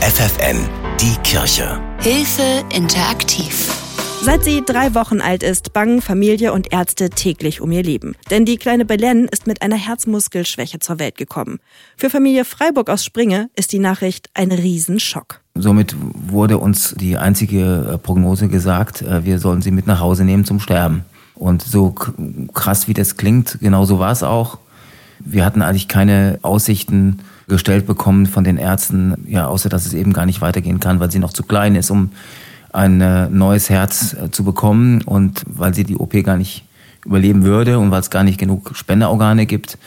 FFN, 0.00 0.66
die 0.98 1.14
Kirche. 1.22 1.78
Hilfe 2.00 2.64
interaktiv. 2.74 3.70
Seit 4.22 4.42
sie 4.42 4.62
drei 4.64 4.94
Wochen 4.94 5.20
alt 5.20 5.42
ist, 5.42 5.74
bangen 5.74 6.00
Familie 6.00 6.54
und 6.54 6.72
Ärzte 6.72 7.10
täglich 7.10 7.60
um 7.60 7.70
ihr 7.70 7.82
Leben. 7.82 8.14
Denn 8.30 8.46
die 8.46 8.56
kleine 8.56 8.86
Belen 8.86 9.28
ist 9.28 9.46
mit 9.46 9.60
einer 9.60 9.76
Herzmuskelschwäche 9.76 10.78
zur 10.78 10.98
Welt 10.98 11.18
gekommen. 11.18 11.58
Für 11.98 12.08
Familie 12.08 12.46
Freiburg 12.46 12.88
aus 12.88 13.04
Springe 13.04 13.50
ist 13.56 13.72
die 13.72 13.78
Nachricht 13.78 14.30
ein 14.32 14.52
Riesenschock. 14.52 15.42
Somit 15.54 15.94
wurde 15.98 16.56
uns 16.56 16.94
die 16.98 17.18
einzige 17.18 17.92
äh, 17.92 17.98
Prognose 17.98 18.48
gesagt, 18.48 19.02
äh, 19.02 19.26
wir 19.26 19.38
sollen 19.38 19.60
sie 19.60 19.70
mit 19.70 19.86
nach 19.86 20.00
Hause 20.00 20.24
nehmen 20.24 20.46
zum 20.46 20.60
Sterben. 20.60 21.04
Und 21.34 21.60
so 21.60 21.90
krass 21.90 22.88
wie 22.88 22.94
das 22.94 23.18
klingt, 23.18 23.58
genau 23.60 23.84
so 23.84 23.98
war 23.98 24.12
es 24.12 24.22
auch. 24.22 24.56
Wir 25.18 25.44
hatten 25.44 25.60
eigentlich 25.60 25.88
keine 25.88 26.38
Aussichten 26.40 27.20
gestellt 27.48 27.86
bekommen 27.86 28.26
von 28.26 28.44
den 28.44 28.56
Ärzten, 28.56 29.14
ja, 29.26 29.46
außer 29.46 29.68
dass 29.68 29.86
es 29.86 29.94
eben 29.94 30.12
gar 30.12 30.26
nicht 30.26 30.40
weitergehen 30.40 30.80
kann, 30.80 31.00
weil 31.00 31.10
sie 31.10 31.18
noch 31.18 31.32
zu 31.32 31.42
klein 31.42 31.74
ist, 31.74 31.90
um 31.90 32.10
ein 32.72 33.00
äh, 33.00 33.28
neues 33.28 33.70
Herz 33.70 34.14
äh, 34.14 34.30
zu 34.30 34.44
bekommen 34.44 35.02
und 35.02 35.42
weil 35.46 35.74
sie 35.74 35.84
die 35.84 35.96
OP 35.96 36.12
gar 36.22 36.36
nicht 36.36 36.64
überleben 37.04 37.44
würde 37.44 37.78
und 37.78 37.90
weil 37.90 38.00
es 38.00 38.10
gar 38.10 38.24
nicht 38.24 38.38
genug 38.38 38.76
Spenderorgane 38.76 39.46
gibt 39.46 39.78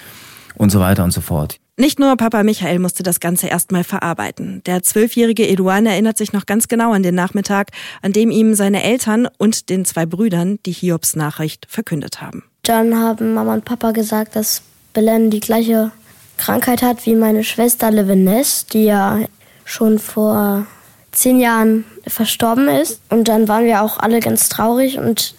und 0.55 0.71
so 0.71 0.79
weiter 0.79 1.03
und 1.03 1.11
so 1.11 1.21
fort. 1.21 1.57
Nicht 1.75 1.99
nur 1.99 2.15
Papa 2.17 2.43
Michael 2.43 2.77
musste 2.77 3.01
das 3.01 3.19
Ganze 3.19 3.47
erstmal 3.47 3.83
verarbeiten. 3.83 4.61
Der 4.67 4.83
zwölfjährige 4.83 5.47
Eduan 5.47 5.87
erinnert 5.87 6.19
sich 6.19 6.31
noch 6.31 6.45
ganz 6.45 6.67
genau 6.67 6.93
an 6.93 7.01
den 7.01 7.15
Nachmittag, 7.15 7.69
an 8.03 8.13
dem 8.13 8.29
ihm 8.29 8.53
seine 8.53 8.83
Eltern 8.83 9.27
und 9.39 9.69
den 9.69 9.83
zwei 9.83 10.05
Brüdern 10.05 10.59
die 10.67 10.71
Hiobs-Nachricht 10.71 11.65
verkündet 11.67 12.21
haben. 12.21 12.43
Dann 12.61 12.95
haben 12.95 13.33
Mama 13.33 13.55
und 13.55 13.65
Papa 13.65 13.91
gesagt, 13.91 14.35
dass 14.35 14.61
Belen 14.93 15.31
die 15.31 15.39
gleiche 15.39 15.91
Krankheit 16.37 16.81
hat 16.81 17.05
wie 17.05 17.15
meine 17.15 17.43
Schwester 17.43 17.91
Levenes, 17.91 18.65
die 18.65 18.85
ja 18.85 19.19
schon 19.65 19.99
vor 19.99 20.65
zehn 21.11 21.39
Jahren 21.39 21.85
verstorben 22.05 22.67
ist. 22.67 22.99
Und 23.09 23.27
dann 23.27 23.47
waren 23.47 23.65
wir 23.65 23.81
auch 23.81 23.99
alle 23.99 24.19
ganz 24.19 24.49
traurig. 24.49 24.97
Und 24.97 25.35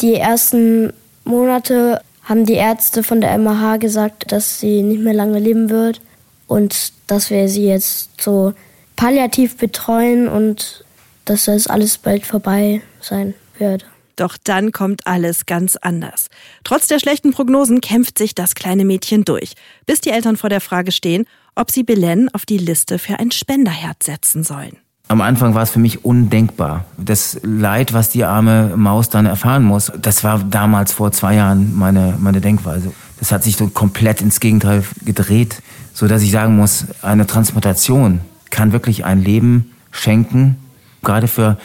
die 0.00 0.14
ersten 0.14 0.92
Monate 1.24 2.00
haben 2.24 2.44
die 2.44 2.54
Ärzte 2.54 3.02
von 3.02 3.20
der 3.20 3.36
MH 3.38 3.78
gesagt, 3.78 4.32
dass 4.32 4.60
sie 4.60 4.82
nicht 4.82 5.02
mehr 5.02 5.14
lange 5.14 5.38
leben 5.38 5.70
wird 5.70 6.00
und 6.46 6.92
dass 7.06 7.30
wir 7.30 7.48
sie 7.48 7.66
jetzt 7.66 8.20
so 8.20 8.52
palliativ 8.96 9.56
betreuen 9.56 10.28
und 10.28 10.84
dass 11.24 11.46
das 11.46 11.66
alles 11.66 11.98
bald 11.98 12.26
vorbei 12.26 12.82
sein 13.00 13.34
würde. 13.58 13.84
Doch 14.18 14.36
dann 14.42 14.72
kommt 14.72 15.06
alles 15.06 15.46
ganz 15.46 15.76
anders. 15.76 16.26
Trotz 16.64 16.88
der 16.88 16.98
schlechten 16.98 17.32
Prognosen 17.32 17.80
kämpft 17.80 18.18
sich 18.18 18.34
das 18.34 18.56
kleine 18.56 18.84
Mädchen 18.84 19.24
durch, 19.24 19.54
bis 19.86 20.00
die 20.00 20.10
Eltern 20.10 20.36
vor 20.36 20.50
der 20.50 20.60
Frage 20.60 20.90
stehen, 20.90 21.24
ob 21.54 21.70
sie 21.70 21.84
Belen 21.84 22.28
auf 22.34 22.44
die 22.44 22.58
Liste 22.58 22.98
für 22.98 23.20
ein 23.20 23.30
Spenderherz 23.30 24.06
setzen 24.06 24.42
sollen. 24.42 24.76
Am 25.06 25.20
Anfang 25.20 25.54
war 25.54 25.62
es 25.62 25.70
für 25.70 25.78
mich 25.78 26.04
undenkbar. 26.04 26.84
Das 26.98 27.38
Leid, 27.42 27.92
was 27.92 28.10
die 28.10 28.24
arme 28.24 28.76
Maus 28.76 29.08
dann 29.08 29.24
erfahren 29.24 29.64
muss, 29.64 29.90
das 30.02 30.24
war 30.24 30.40
damals 30.40 30.92
vor 30.92 31.12
zwei 31.12 31.36
Jahren 31.36 31.78
meine, 31.78 32.16
meine 32.18 32.40
Denkweise. 32.40 32.92
Das 33.20 33.30
hat 33.32 33.44
sich 33.44 33.56
so 33.56 33.68
komplett 33.68 34.20
ins 34.20 34.40
Gegenteil 34.40 34.84
gedreht, 35.04 35.62
so 35.94 36.08
dass 36.08 36.22
ich 36.22 36.32
sagen 36.32 36.56
muss, 36.56 36.86
eine 37.02 37.26
Transplantation 37.26 38.20
kann 38.50 38.72
wirklich 38.72 39.04
ein 39.04 39.22
Leben 39.22 39.72
schenken, 39.92 40.56
gerade 41.02 41.28
für 41.28 41.56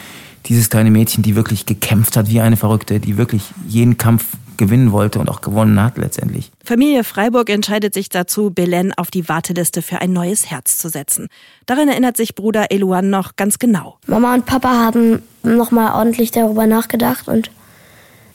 dieses 0.46 0.70
kleine 0.70 0.90
Mädchen, 0.90 1.22
die 1.22 1.36
wirklich 1.36 1.66
gekämpft 1.66 2.16
hat 2.16 2.28
wie 2.28 2.40
eine 2.40 2.56
Verrückte, 2.56 3.00
die 3.00 3.16
wirklich 3.16 3.42
jeden 3.66 3.96
Kampf 3.96 4.24
gewinnen 4.56 4.92
wollte 4.92 5.18
und 5.18 5.28
auch 5.28 5.40
gewonnen 5.40 5.82
hat 5.82 5.98
letztendlich. 5.98 6.52
Familie 6.64 7.04
Freiburg 7.04 7.50
entscheidet 7.50 7.94
sich 7.94 8.08
dazu, 8.08 8.50
Belen 8.50 8.92
auf 8.92 9.10
die 9.10 9.28
Warteliste 9.28 9.82
für 9.82 10.00
ein 10.00 10.12
neues 10.12 10.50
Herz 10.50 10.78
zu 10.78 10.88
setzen. 10.88 11.28
Daran 11.66 11.88
erinnert 11.88 12.16
sich 12.16 12.34
Bruder 12.34 12.70
Eluan 12.70 13.10
noch 13.10 13.36
ganz 13.36 13.58
genau. 13.58 13.98
Mama 14.06 14.34
und 14.34 14.46
Papa 14.46 14.68
haben 14.68 15.22
nochmal 15.42 15.94
ordentlich 15.94 16.30
darüber 16.30 16.66
nachgedacht 16.66 17.28
und 17.28 17.50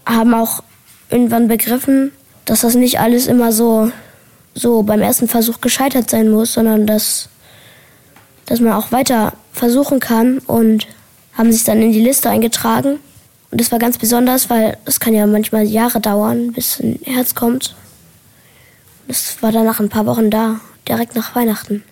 haben 0.06 0.34
auch 0.34 0.64
irgendwann 1.10 1.48
begriffen, 1.48 2.12
dass 2.46 2.62
das 2.62 2.76
nicht 2.76 3.00
alles 3.00 3.28
immer 3.28 3.52
so, 3.52 3.92
so 4.54 4.84
beim 4.84 5.02
ersten 5.02 5.28
Versuch 5.28 5.62
gescheitert 5.62 6.10
sein 6.10 6.30
muss, 6.30 6.54
sondern 6.54 6.86
dass, 6.86 7.30
dass 8.46 8.60
man 8.60 8.74
auch 8.74 8.92
weiter 8.92 9.34
versuchen 9.54 10.00
kann 10.00 10.40
und 10.40 10.88
haben 11.40 11.54
sich 11.54 11.64
dann 11.64 11.82
in 11.82 11.94
die 11.94 12.02
Liste 12.02 12.30
eingetragen 12.30 13.00
und 13.52 13.62
das 13.62 13.72
war 13.72 13.80
ganz 13.80 13.98
besonders, 13.98 14.50
weil 14.50 14.78
es 14.86 15.00
kann 15.00 15.14
ja 15.14 15.26
manchmal 15.26 15.64
Jahre 15.64 16.02
dauern, 16.02 16.52
bis 16.52 16.80
ein 16.82 17.00
Herz 17.04 17.34
kommt. 17.34 17.76
Das 19.08 19.42
war 19.42 19.52
dann 19.52 19.66
nach 19.66 19.80
ein 19.80 19.90
paar 19.90 20.06
Wochen 20.06 20.30
da, 20.30 20.60
direkt 20.88 21.16
nach 21.16 21.36
Weihnachten. 21.36 21.84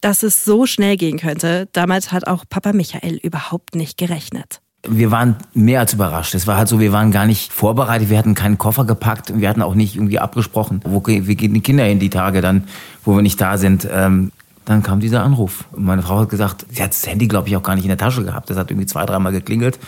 Dass 0.00 0.22
es 0.22 0.44
so 0.44 0.64
schnell 0.64 0.96
gehen 0.96 1.18
könnte, 1.18 1.68
damit 1.72 2.12
hat 2.12 2.26
auch 2.26 2.44
Papa 2.48 2.72
Michael 2.72 3.16
überhaupt 3.16 3.74
nicht 3.74 3.98
gerechnet. 3.98 4.60
Wir 4.88 5.10
waren 5.10 5.36
mehr 5.54 5.80
als 5.80 5.92
überrascht. 5.92 6.34
Es 6.34 6.46
war 6.46 6.56
halt 6.56 6.68
so, 6.68 6.80
wir 6.80 6.92
waren 6.92 7.12
gar 7.12 7.26
nicht 7.26 7.52
vorbereitet, 7.52 8.08
wir 8.08 8.16
hatten 8.18 8.34
keinen 8.34 8.58
Koffer 8.58 8.84
gepackt 8.84 9.30
und 9.30 9.40
wir 9.40 9.48
hatten 9.48 9.60
auch 9.60 9.74
nicht 9.74 9.96
irgendwie 9.96 10.18
abgesprochen, 10.18 10.80
wo 10.84 11.02
wie 11.04 11.34
gehen 11.34 11.52
die 11.52 11.60
Kinder 11.60 11.86
in 11.86 11.98
die 11.98 12.10
Tage 12.10 12.40
dann, 12.40 12.66
wo 13.04 13.14
wir 13.14 13.22
nicht 13.22 13.40
da 13.40 13.58
sind. 13.58 13.86
Ähm, 13.92 14.32
dann 14.68 14.82
kam 14.82 15.00
dieser 15.00 15.24
Anruf. 15.24 15.64
Und 15.72 15.84
meine 15.84 16.02
Frau 16.02 16.20
hat 16.20 16.28
gesagt, 16.28 16.66
sie 16.70 16.82
hat 16.82 16.90
das 16.90 17.06
Handy, 17.06 17.26
glaube 17.26 17.48
ich, 17.48 17.56
auch 17.56 17.62
gar 17.62 17.74
nicht 17.74 17.84
in 17.84 17.88
der 17.88 17.96
Tasche 17.96 18.22
gehabt. 18.22 18.50
Das 18.50 18.58
hat 18.58 18.70
irgendwie 18.70 18.86
zwei, 18.86 19.06
dreimal 19.06 19.32
geklingelt. 19.32 19.78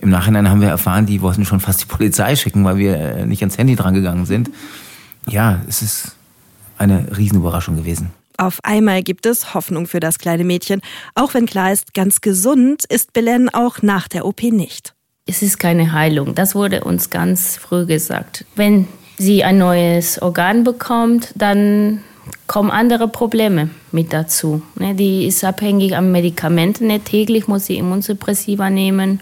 Im 0.00 0.10
Nachhinein 0.10 0.50
haben 0.50 0.60
wir 0.60 0.68
erfahren, 0.68 1.06
die 1.06 1.22
wollten 1.22 1.44
schon 1.44 1.60
fast 1.60 1.82
die 1.82 1.86
Polizei 1.86 2.34
schicken, 2.34 2.64
weil 2.64 2.76
wir 2.76 2.96
äh, 2.96 3.26
nicht 3.26 3.42
ans 3.42 3.56
Handy 3.58 3.76
drangegangen 3.76 4.26
sind. 4.26 4.50
Ja, 5.28 5.60
es 5.68 5.82
ist 5.82 6.16
eine 6.78 7.16
Riesenüberraschung 7.16 7.76
gewesen. 7.76 8.10
Auf 8.36 8.58
einmal 8.64 9.04
gibt 9.04 9.24
es 9.24 9.54
Hoffnung 9.54 9.86
für 9.86 10.00
das 10.00 10.18
kleine 10.18 10.42
Mädchen. 10.42 10.80
Auch 11.14 11.32
wenn 11.34 11.46
klar 11.46 11.72
ist, 11.72 11.94
ganz 11.94 12.20
gesund 12.20 12.84
ist 12.88 13.12
Belen 13.12 13.48
auch 13.48 13.82
nach 13.82 14.08
der 14.08 14.26
OP 14.26 14.42
nicht. 14.42 14.94
Es 15.26 15.42
ist 15.42 15.58
keine 15.58 15.92
Heilung. 15.92 16.34
Das 16.34 16.56
wurde 16.56 16.82
uns 16.82 17.10
ganz 17.10 17.56
früh 17.56 17.86
gesagt. 17.86 18.44
Wenn 18.56 18.88
sie 19.16 19.44
ein 19.44 19.58
neues 19.58 20.20
Organ 20.20 20.64
bekommt, 20.64 21.32
dann 21.36 22.00
kommen 22.46 22.70
andere 22.70 23.08
Probleme 23.08 23.70
mit 23.92 24.12
dazu. 24.12 24.62
Ne, 24.76 24.94
die 24.94 25.26
ist 25.26 25.44
abhängig 25.44 25.96
an 25.96 26.12
Medikamenten. 26.12 26.88
Täglich 27.04 27.48
muss 27.48 27.66
sie 27.66 27.78
Immunsuppressiva 27.78 28.70
nehmen. 28.70 29.20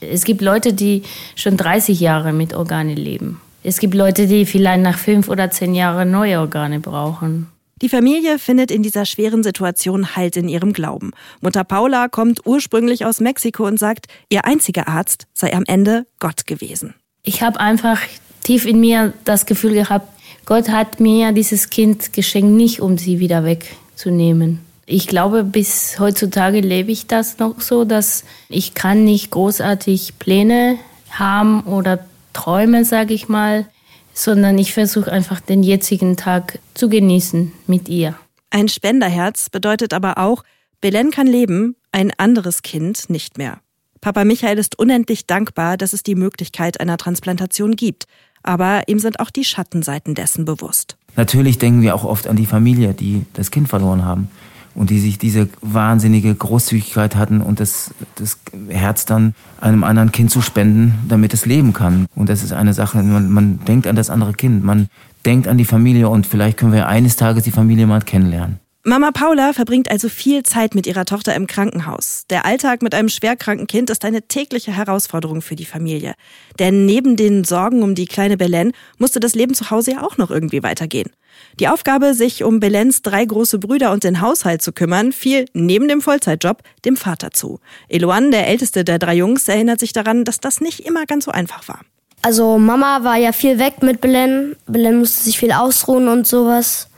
Es 0.00 0.24
gibt 0.24 0.40
Leute, 0.40 0.72
die 0.72 1.02
schon 1.36 1.56
30 1.56 2.00
Jahre 2.00 2.32
mit 2.32 2.54
Organe 2.54 2.94
leben. 2.94 3.40
Es 3.62 3.78
gibt 3.78 3.94
Leute, 3.94 4.26
die 4.26 4.44
vielleicht 4.44 4.82
nach 4.82 4.98
fünf 4.98 5.28
oder 5.28 5.50
zehn 5.50 5.74
Jahren 5.74 6.10
neue 6.10 6.40
Organe 6.40 6.80
brauchen. 6.80 7.46
Die 7.80 7.88
Familie 7.88 8.38
findet 8.38 8.70
in 8.70 8.82
dieser 8.82 9.04
schweren 9.04 9.42
Situation 9.42 10.14
Halt 10.14 10.36
in 10.36 10.48
ihrem 10.48 10.72
Glauben. 10.72 11.12
Mutter 11.40 11.64
Paula 11.64 12.08
kommt 12.08 12.46
ursprünglich 12.46 13.04
aus 13.04 13.20
Mexiko 13.20 13.66
und 13.66 13.78
sagt, 13.78 14.06
ihr 14.28 14.44
einziger 14.44 14.86
Arzt 14.88 15.26
sei 15.32 15.52
am 15.52 15.64
Ende 15.66 16.06
Gott 16.20 16.46
gewesen. 16.46 16.94
Ich 17.24 17.42
habe 17.42 17.58
einfach 17.58 17.98
tief 18.44 18.66
in 18.66 18.80
mir 18.80 19.12
das 19.24 19.46
Gefühl 19.46 19.74
gehabt, 19.74 20.06
Gott 20.44 20.68
hat 20.68 21.00
mir 21.00 21.32
dieses 21.32 21.70
Kind 21.70 22.12
geschenkt, 22.12 22.50
nicht 22.50 22.80
um 22.80 22.98
sie 22.98 23.20
wieder 23.20 23.44
wegzunehmen. 23.44 24.60
Ich 24.86 25.06
glaube, 25.06 25.44
bis 25.44 25.98
heutzutage 25.98 26.60
lebe 26.60 26.90
ich 26.90 27.06
das 27.06 27.38
noch 27.38 27.60
so, 27.60 27.84
dass 27.84 28.24
ich 28.48 28.74
kann 28.74 29.04
nicht 29.04 29.30
großartig 29.30 30.18
Pläne 30.18 30.76
haben 31.10 31.62
oder 31.62 32.04
Träume, 32.32 32.84
sage 32.84 33.14
ich 33.14 33.28
mal, 33.28 33.66
sondern 34.12 34.58
ich 34.58 34.72
versuche 34.72 35.10
einfach 35.10 35.40
den 35.40 35.62
jetzigen 35.62 36.16
Tag 36.16 36.58
zu 36.74 36.88
genießen 36.88 37.52
mit 37.66 37.88
ihr. 37.88 38.14
Ein 38.50 38.68
Spenderherz 38.68 39.48
bedeutet 39.48 39.94
aber 39.94 40.18
auch, 40.18 40.42
Belen 40.80 41.10
kann 41.10 41.26
leben, 41.26 41.76
ein 41.92 42.12
anderes 42.18 42.62
Kind 42.62 43.08
nicht 43.08 43.38
mehr. 43.38 43.60
Papa 44.02 44.24
Michael 44.24 44.58
ist 44.58 44.80
unendlich 44.80 45.26
dankbar, 45.26 45.76
dass 45.76 45.92
es 45.92 46.02
die 46.02 46.16
Möglichkeit 46.16 46.80
einer 46.80 46.96
Transplantation 46.96 47.76
gibt. 47.76 48.06
Aber 48.42 48.82
ihm 48.88 48.98
sind 48.98 49.20
auch 49.20 49.30
die 49.30 49.44
Schattenseiten 49.44 50.16
dessen 50.16 50.44
bewusst. 50.44 50.96
Natürlich 51.14 51.58
denken 51.58 51.82
wir 51.82 51.94
auch 51.94 52.04
oft 52.04 52.26
an 52.26 52.34
die 52.34 52.46
Familie, 52.46 52.94
die 52.94 53.24
das 53.34 53.52
Kind 53.52 53.68
verloren 53.68 54.04
haben 54.04 54.28
und 54.74 54.90
die 54.90 54.98
sich 54.98 55.18
diese 55.18 55.48
wahnsinnige 55.60 56.34
Großzügigkeit 56.34 57.14
hatten 57.14 57.40
und 57.42 57.60
das, 57.60 57.94
das 58.16 58.40
Herz 58.68 59.04
dann 59.04 59.36
einem 59.60 59.84
anderen 59.84 60.10
Kind 60.10 60.32
zu 60.32 60.40
spenden, 60.40 60.98
damit 61.08 61.32
es 61.32 61.46
leben 61.46 61.72
kann. 61.72 62.06
Und 62.16 62.28
das 62.28 62.42
ist 62.42 62.52
eine 62.52 62.74
Sache, 62.74 63.00
man, 63.04 63.30
man 63.30 63.64
denkt 63.66 63.86
an 63.86 63.94
das 63.94 64.10
andere 64.10 64.32
Kind, 64.32 64.64
man 64.64 64.88
denkt 65.24 65.46
an 65.46 65.58
die 65.58 65.64
Familie 65.64 66.08
und 66.08 66.26
vielleicht 66.26 66.58
können 66.58 66.72
wir 66.72 66.88
eines 66.88 67.14
Tages 67.14 67.44
die 67.44 67.52
Familie 67.52 67.86
mal 67.86 68.00
kennenlernen. 68.00 68.58
Mama 68.84 69.12
Paula 69.12 69.52
verbringt 69.52 69.88
also 69.88 70.08
viel 70.08 70.42
Zeit 70.42 70.74
mit 70.74 70.88
ihrer 70.88 71.04
Tochter 71.04 71.36
im 71.36 71.46
Krankenhaus. 71.46 72.24
Der 72.30 72.44
Alltag 72.44 72.82
mit 72.82 72.96
einem 72.96 73.08
schwerkranken 73.08 73.68
Kind 73.68 73.90
ist 73.90 74.04
eine 74.04 74.22
tägliche 74.22 74.72
Herausforderung 74.72 75.40
für 75.40 75.54
die 75.54 75.66
Familie. 75.66 76.14
Denn 76.58 76.84
neben 76.84 77.14
den 77.14 77.44
Sorgen 77.44 77.84
um 77.84 77.94
die 77.94 78.06
kleine 78.06 78.36
Belen 78.36 78.72
musste 78.98 79.20
das 79.20 79.36
Leben 79.36 79.54
zu 79.54 79.70
Hause 79.70 79.92
ja 79.92 80.02
auch 80.02 80.18
noch 80.18 80.32
irgendwie 80.32 80.64
weitergehen. 80.64 81.12
Die 81.60 81.68
Aufgabe, 81.68 82.14
sich 82.14 82.42
um 82.42 82.58
Belens 82.58 83.02
drei 83.02 83.24
große 83.24 83.60
Brüder 83.60 83.92
und 83.92 84.02
den 84.02 84.20
Haushalt 84.20 84.62
zu 84.62 84.72
kümmern, 84.72 85.12
fiel 85.12 85.44
neben 85.52 85.86
dem 85.86 86.00
Vollzeitjob 86.00 86.64
dem 86.84 86.96
Vater 86.96 87.30
zu. 87.30 87.60
Eloan, 87.88 88.32
der 88.32 88.48
älteste 88.48 88.82
der 88.82 88.98
drei 88.98 89.14
Jungs, 89.14 89.46
erinnert 89.46 89.78
sich 89.78 89.92
daran, 89.92 90.24
dass 90.24 90.40
das 90.40 90.60
nicht 90.60 90.80
immer 90.80 91.06
ganz 91.06 91.26
so 91.26 91.30
einfach 91.30 91.68
war. 91.68 91.82
Also 92.22 92.58
Mama 92.58 93.04
war 93.04 93.16
ja 93.16 93.30
viel 93.30 93.60
weg 93.60 93.80
mit 93.80 94.00
Belen. 94.00 94.56
Belen 94.66 94.98
musste 94.98 95.22
sich 95.22 95.38
viel 95.38 95.52
ausruhen 95.52 96.08
und 96.08 96.26
sowas. 96.26 96.88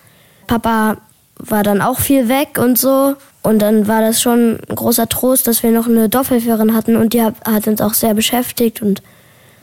Papa 0.47 0.97
war 1.39 1.63
dann 1.63 1.81
auch 1.81 1.99
viel 1.99 2.29
weg 2.29 2.59
und 2.59 2.79
so. 2.79 3.17
Und 3.43 3.61
dann 3.61 3.87
war 3.87 4.01
das 4.01 4.23
schon 4.23 4.59
ein 4.69 4.75
großer 4.75 5.09
Trost, 5.09 5.47
dass 5.47 5.63
wir 5.63 5.71
noch 5.71 5.87
eine 5.87 6.09
Dorfhelferin 6.09 6.75
hatten 6.75 6.97
und 6.97 7.13
die 7.13 7.23
hat 7.23 7.67
uns 7.67 7.81
auch 7.81 7.95
sehr 7.95 8.15
beschäftigt 8.15 8.81
und 8.81 9.03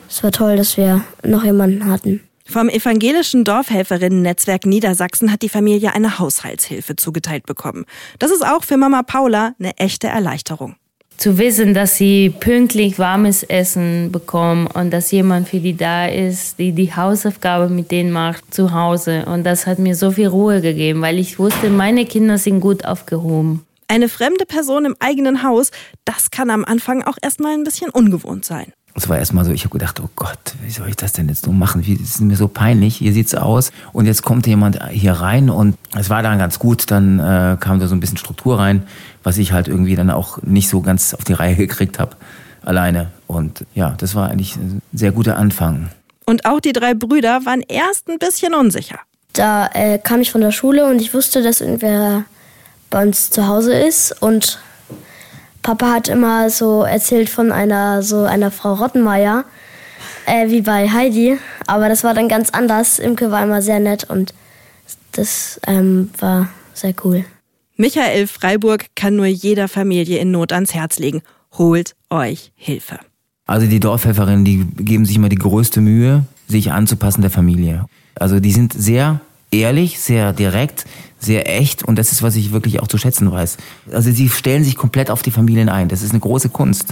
es 0.08 0.24
war 0.24 0.32
toll, 0.32 0.56
dass 0.58 0.78
wir 0.78 1.04
noch 1.24 1.44
jemanden 1.44 1.90
hatten. 1.90 2.22
Vom 2.46 2.68
evangelischen 2.68 3.46
Dorfhelferinnen-Netzwerk 3.46 4.66
Niedersachsen 4.66 5.32
hat 5.32 5.42
die 5.42 5.50
Familie 5.50 5.94
eine 5.94 6.20
Haushaltshilfe 6.20 6.98
zugeteilt 6.98 7.46
bekommen. 7.46 7.86
Das 8.20 8.30
ist 8.30 8.46
auch 8.46 8.64
für 8.64 8.76
Mama 8.76 9.04
Paula 9.04 9.56
eine 9.58 9.78
echte 9.78 10.08
Erleichterung. 10.08 10.76
Zu 11.22 11.38
wissen, 11.38 11.76
dass 11.76 11.98
sie 11.98 12.32
pünktlich 12.32 12.98
warmes 12.98 13.44
Essen 13.44 14.12
bekommen 14.12 14.66
und 14.66 14.90
dass 14.90 15.12
jemand 15.12 15.48
für 15.48 15.60
die 15.60 15.78
da 15.78 16.08
ist, 16.08 16.58
die 16.58 16.72
die 16.72 16.96
Hausaufgabe 16.96 17.70
mit 17.70 17.92
denen 17.92 18.10
macht 18.10 18.52
zu 18.52 18.74
Hause. 18.74 19.26
Und 19.28 19.44
das 19.44 19.68
hat 19.68 19.78
mir 19.78 19.94
so 19.94 20.10
viel 20.10 20.26
Ruhe 20.26 20.62
gegeben, 20.62 21.00
weil 21.04 21.20
ich 21.20 21.38
wusste, 21.38 21.70
meine 21.70 22.08
Kinder 22.08 22.40
sind 22.40 22.60
gut 22.60 22.86
aufgehoben. 22.86 23.64
Eine 23.88 24.10
fremde 24.10 24.48
Person 24.48 24.86
im 24.86 24.96
eigenen 24.98 25.44
Haus, 25.44 25.70
das 26.06 26.32
kann 26.32 26.50
am 26.50 26.66
Anfang 26.66 27.04
auch 27.04 27.18
erstmal 27.22 27.54
ein 27.54 27.66
bisschen 27.66 27.92
ungewohnt 27.92 28.44
sein. 28.44 28.74
Es 28.94 29.08
war 29.08 29.18
erstmal 29.18 29.46
so, 29.46 29.52
ich 29.52 29.64
habe 29.64 29.72
gedacht, 29.72 30.00
oh 30.02 30.10
Gott, 30.16 30.38
wie 30.64 30.70
soll 30.70 30.90
ich 30.90 30.96
das 30.96 31.14
denn 31.14 31.30
jetzt 31.30 31.46
so 31.46 31.52
machen? 31.52 31.86
Wie, 31.86 31.96
das 31.98 32.10
ist 32.10 32.22
mir 32.22 32.36
so 32.36 32.48
peinlich, 32.48 32.98
hier 32.98 33.14
sieht's 33.14 33.36
aus. 33.36 33.72
Und 33.94 34.06
jetzt 34.06 34.24
kommt 34.24 34.48
jemand 34.48 34.80
hier 34.90 35.14
rein 35.14 35.50
und 35.50 35.78
es 35.96 36.10
war 36.10 36.24
dann 36.24 36.38
ganz 36.38 36.60
gut, 36.60 36.92
dann 36.92 37.20
äh, 37.20 37.58
kam 37.60 37.80
da 37.80 37.88
so 37.88 37.96
ein 37.96 38.00
bisschen 38.00 38.18
Struktur 38.18 38.60
rein, 38.60 38.84
was 39.24 39.38
ich 39.38 39.54
halt 39.54 39.68
irgendwie 39.68 39.96
dann 39.96 40.10
auch 40.10 40.42
nicht 40.42 40.68
so 40.68 40.82
ganz 40.82 41.14
auf 41.14 41.24
die 41.24 41.34
Reihe 41.34 41.56
gekriegt 41.56 42.00
habe, 42.00 42.16
alleine. 42.64 43.12
Und 43.28 43.66
ja, 43.74 43.92
das 43.98 44.14
war 44.14 44.30
eigentlich 44.30 44.58
ein 44.58 44.82
sehr 44.94 45.12
guter 45.12 45.38
Anfang. 45.38 45.90
Und 46.26 46.46
auch 46.46 46.60
die 46.60 46.74
drei 46.74 46.94
Brüder 46.94 47.46
waren 47.46 47.62
erst 47.62 48.10
ein 48.10 48.20
bisschen 48.20 48.54
unsicher. 48.54 49.00
Da 49.34 49.70
äh, 49.74 49.98
kam 50.00 50.20
ich 50.20 50.32
von 50.32 50.42
der 50.42 50.52
Schule 50.52 50.86
und 50.86 51.02
ich 51.02 51.14
wusste, 51.14 51.42
dass 51.42 51.62
irgendwer 51.62 52.26
bei 52.90 53.04
uns 53.04 53.30
zu 53.30 53.48
Hause 53.48 53.74
ist 53.74 54.22
und 54.22 54.60
Papa 55.62 55.92
hat 55.92 56.08
immer 56.08 56.50
so 56.50 56.84
erzählt 56.84 57.30
von 57.30 57.52
einer 57.52 58.02
so 58.02 58.24
einer 58.24 58.52
Frau 58.52 58.74
Rottenmeier, 58.74 59.46
äh, 60.26 60.50
wie 60.50 60.62
bei 60.62 60.90
Heidi. 60.90 61.38
Aber 61.68 61.88
das 61.90 62.04
war 62.04 62.14
dann 62.14 62.28
ganz 62.28 62.50
anders. 62.50 63.00
Imke 63.00 63.32
war 63.32 63.44
immer 63.44 63.62
sehr 63.62 63.80
nett 63.80 64.04
und 64.04 64.34
das 65.12 65.60
ähm, 65.68 66.10
war 66.18 66.50
sehr 66.74 66.94
cool. 67.04 67.26
Michael 67.78 68.28
Freiburg 68.28 68.86
kann 68.96 69.16
nur 69.16 69.26
jeder 69.26 69.68
Familie 69.68 70.20
in 70.20 70.32
Not 70.32 70.52
ans 70.52 70.74
Herz 70.74 71.00
legen. 71.00 71.22
Holt 71.58 71.96
euch 72.10 72.52
Hilfe. 72.56 73.00
Also 73.46 73.68
die 73.68 73.80
Dorfhelferinnen, 73.80 74.46
die 74.46 74.66
geben 74.78 75.06
sich 75.06 75.16
immer 75.16 75.30
die 75.30 75.36
größte 75.36 75.82
Mühe, 75.82 76.26
sich 76.48 76.72
anzupassen 76.72 77.22
der 77.22 77.32
Familie. 77.32 77.86
Also 78.16 78.40
die 78.40 78.52
sind 78.52 78.74
sehr 78.74 79.20
ehrlich, 79.52 80.00
sehr 80.00 80.34
direkt, 80.34 80.86
sehr 81.20 81.48
echt 81.48 81.84
und 81.84 81.98
das 81.98 82.12
ist, 82.12 82.24
was 82.24 82.36
ich 82.36 82.52
wirklich 82.52 82.80
auch 82.80 82.88
zu 82.88 82.98
schätzen 82.98 83.32
weiß. 83.32 83.58
Also 83.92 84.12
sie 84.12 84.30
stellen 84.30 84.64
sich 84.64 84.76
komplett 84.76 85.12
auf 85.12 85.22
die 85.22 85.32
Familien 85.32 85.70
ein. 85.70 85.88
Das 85.88 86.02
ist 86.02 86.12
eine 86.12 86.20
große 86.20 86.50
Kunst. 86.50 86.86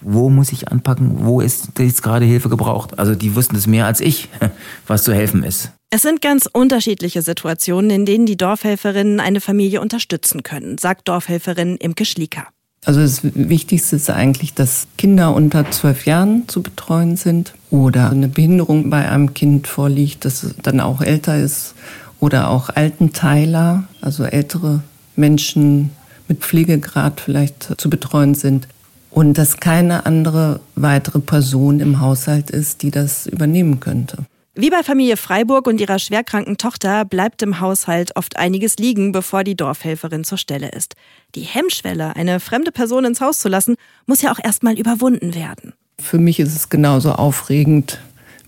Wo 0.00 0.28
muss 0.28 0.52
ich 0.52 0.68
anpacken? 0.68 1.24
Wo 1.24 1.40
ist 1.40 1.78
jetzt 1.78 2.02
gerade 2.02 2.26
Hilfe 2.26 2.50
gebraucht? 2.50 2.98
Also 2.98 3.14
die 3.14 3.34
wussten 3.34 3.56
es 3.56 3.66
mehr 3.66 3.86
als 3.86 4.00
ich, 4.00 4.28
was 4.86 5.02
zu 5.02 5.14
helfen 5.14 5.42
ist. 5.42 5.70
Es 5.88 6.02
sind 6.02 6.20
ganz 6.20 6.48
unterschiedliche 6.52 7.22
Situationen, 7.22 7.90
in 7.90 8.04
denen 8.04 8.26
die 8.26 8.36
Dorfhelferinnen 8.36 9.20
eine 9.20 9.40
Familie 9.40 9.80
unterstützen 9.80 10.42
können, 10.42 10.76
sagt 10.76 11.08
Dorfhelferin 11.08 11.76
Imke 11.76 12.04
Schlieker. 12.04 12.48
Also 12.84 13.00
das 13.00 13.20
Wichtigste 13.22 13.96
ist 13.96 14.10
eigentlich, 14.10 14.52
dass 14.52 14.88
Kinder 14.98 15.34
unter 15.34 15.70
zwölf 15.70 16.04
Jahren 16.04 16.48
zu 16.48 16.62
betreuen 16.62 17.16
sind 17.16 17.54
oder 17.74 18.10
eine 18.10 18.28
Behinderung 18.28 18.88
bei 18.88 19.10
einem 19.10 19.34
Kind 19.34 19.66
vorliegt, 19.66 20.24
das 20.24 20.54
dann 20.62 20.78
auch 20.78 21.00
älter 21.00 21.36
ist 21.36 21.74
oder 22.20 22.48
auch 22.50 22.70
Altenteiler, 22.70 23.88
also 24.00 24.22
ältere 24.22 24.84
Menschen 25.16 25.90
mit 26.28 26.38
Pflegegrad 26.38 27.20
vielleicht 27.20 27.80
zu 27.80 27.90
betreuen 27.90 28.36
sind. 28.36 28.68
Und 29.10 29.38
dass 29.38 29.58
keine 29.58 30.06
andere 30.06 30.60
weitere 30.76 31.18
Person 31.18 31.80
im 31.80 32.00
Haushalt 32.00 32.50
ist, 32.50 32.82
die 32.82 32.92
das 32.92 33.26
übernehmen 33.26 33.80
könnte. 33.80 34.18
Wie 34.54 34.70
bei 34.70 34.84
Familie 34.84 35.16
Freiburg 35.16 35.66
und 35.66 35.80
ihrer 35.80 35.98
schwerkranken 35.98 36.58
Tochter 36.58 37.04
bleibt 37.04 37.42
im 37.42 37.58
Haushalt 37.58 38.14
oft 38.14 38.36
einiges 38.36 38.76
liegen, 38.76 39.10
bevor 39.10 39.42
die 39.42 39.56
Dorfhelferin 39.56 40.22
zur 40.22 40.38
Stelle 40.38 40.68
ist. 40.68 40.94
Die 41.34 41.40
Hemmschwelle, 41.40 42.14
eine 42.14 42.38
fremde 42.38 42.70
Person 42.70 43.04
ins 43.04 43.20
Haus 43.20 43.40
zu 43.40 43.48
lassen, 43.48 43.74
muss 44.06 44.22
ja 44.22 44.32
auch 44.32 44.38
erstmal 44.42 44.78
überwunden 44.78 45.34
werden. 45.34 45.74
Für 45.98 46.18
mich 46.18 46.40
ist 46.40 46.54
es 46.54 46.68
genauso 46.68 47.12
aufregend 47.12 48.00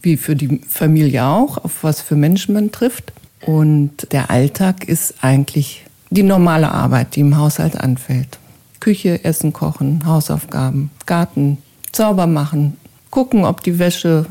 wie 0.02 0.16
für 0.16 0.36
die 0.36 0.60
Familie 0.68 1.24
auch, 1.24 1.58
auf 1.58 1.82
was 1.82 2.00
für 2.00 2.16
Menschen 2.16 2.54
man 2.54 2.70
trifft. 2.70 3.12
Und 3.44 4.12
der 4.12 4.30
Alltag 4.30 4.88
ist 4.88 5.14
eigentlich 5.22 5.84
die 6.10 6.22
normale 6.22 6.70
Arbeit, 6.70 7.16
die 7.16 7.20
im 7.20 7.36
Haushalt 7.36 7.76
anfällt. 7.76 8.38
Küche, 8.80 9.24
Essen, 9.24 9.52
Kochen, 9.52 10.06
Hausaufgaben, 10.06 10.90
Garten, 11.06 11.58
Zauber 11.92 12.26
machen, 12.26 12.76
gucken, 13.10 13.44
ob 13.44 13.62
die 13.62 13.78
Wäsche 13.78 14.26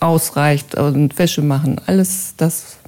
ausreicht 0.00 0.74
und 0.74 1.18
Wäsche 1.18 1.42
machen. 1.42 1.80
Alles 1.86 2.34
das, 2.36 2.78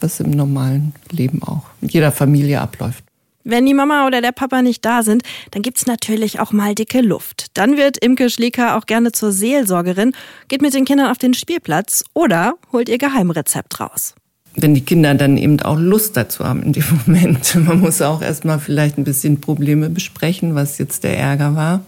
was 0.00 0.20
im 0.20 0.30
normalen 0.30 0.92
Leben 1.10 1.42
auch 1.42 1.64
in 1.80 1.88
jeder 1.88 2.12
Familie 2.12 2.60
abläuft. 2.60 3.07
Wenn 3.50 3.64
die 3.64 3.72
Mama 3.72 4.06
oder 4.06 4.20
der 4.20 4.32
Papa 4.32 4.60
nicht 4.60 4.84
da 4.84 5.02
sind, 5.02 5.22
dann 5.52 5.62
gibt's 5.62 5.86
natürlich 5.86 6.38
auch 6.38 6.52
mal 6.52 6.74
dicke 6.74 7.00
Luft. 7.00 7.46
Dann 7.54 7.78
wird 7.78 7.96
Imke 7.96 8.28
Schlieker 8.28 8.76
auch 8.76 8.84
gerne 8.84 9.10
zur 9.10 9.32
Seelsorgerin, 9.32 10.12
geht 10.48 10.60
mit 10.60 10.74
den 10.74 10.84
Kindern 10.84 11.10
auf 11.10 11.16
den 11.16 11.32
Spielplatz 11.32 12.04
oder 12.12 12.56
holt 12.72 12.90
ihr 12.90 12.98
Geheimrezept 12.98 13.80
raus 13.80 14.14
wenn 14.60 14.74
die 14.74 14.80
Kinder 14.80 15.14
dann 15.14 15.36
eben 15.36 15.60
auch 15.60 15.78
Lust 15.78 16.16
dazu 16.16 16.44
haben 16.44 16.64
in 16.64 16.72
dem 16.72 16.82
Moment. 17.06 17.54
Man 17.64 17.78
muss 17.78 18.02
auch 18.02 18.22
erstmal 18.22 18.58
vielleicht 18.58 18.98
ein 18.98 19.04
bisschen 19.04 19.40
Probleme 19.40 19.88
besprechen, 19.88 20.56
was 20.56 20.78
jetzt 20.78 21.04
der 21.04 21.16
Ärger 21.16 21.54
war. 21.54 21.82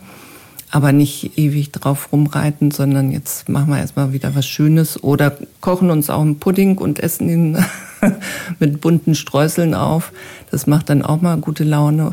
Aber 0.70 0.92
nicht 0.92 1.36
ewig 1.36 1.72
drauf 1.72 2.12
rumreiten, 2.12 2.70
sondern 2.70 3.10
jetzt 3.10 3.48
machen 3.48 3.70
wir 3.70 3.78
erstmal 3.78 4.12
wieder 4.12 4.34
was 4.36 4.46
Schönes 4.46 5.02
oder 5.02 5.36
kochen 5.60 5.90
uns 5.90 6.10
auch 6.10 6.20
einen 6.20 6.38
Pudding 6.38 6.78
und 6.78 7.00
essen 7.00 7.28
ihn 7.28 7.64
mit 8.60 8.80
bunten 8.80 9.14
Streuseln 9.14 9.74
auf. 9.74 10.12
Das 10.50 10.66
macht 10.66 10.88
dann 10.88 11.02
auch 11.02 11.20
mal 11.20 11.36
gute 11.38 11.64
Laune. 11.64 12.12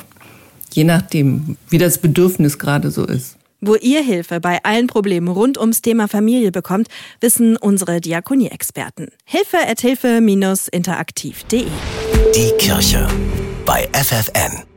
Je 0.73 0.83
nachdem, 0.83 1.57
wie 1.69 1.77
das 1.77 1.99
Bedürfnis 1.99 2.57
gerade 2.59 2.91
so 2.91 3.05
ist. 3.05 3.37
Wo 3.59 3.75
ihr 3.75 4.03
Hilfe 4.03 4.39
bei 4.39 4.59
allen 4.63 4.85
Problemen 4.85 5.27
rund 5.27 5.57
ums 5.57 5.81
Thema 5.81 6.07
Familie 6.07 6.51
bekommt, 6.51 6.89
wissen 7.21 7.57
unsere 7.57 7.99
Diakonie-Experten. 8.01 9.07
Hilfe 9.25 9.57
at 9.67 9.81
hilfe-interaktiv.de 9.81 11.65
Die 12.35 12.51
Kirche 12.59 13.07
bei 13.65 13.89
FFN. 13.93 14.76